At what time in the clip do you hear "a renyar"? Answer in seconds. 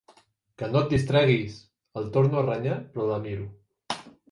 2.41-2.81